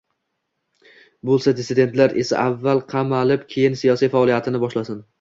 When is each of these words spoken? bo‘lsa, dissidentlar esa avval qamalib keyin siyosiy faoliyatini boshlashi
bo‘lsa, 1.31 1.53
dissidentlar 1.59 2.17
esa 2.23 2.41
avval 2.47 2.83
qamalib 2.97 3.47
keyin 3.55 3.81
siyosiy 3.87 4.15
faoliyatini 4.19 4.69
boshlashi 4.69 5.03